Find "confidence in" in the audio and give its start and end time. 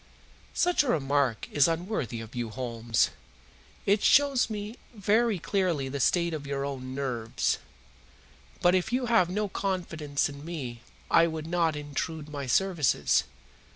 9.47-10.43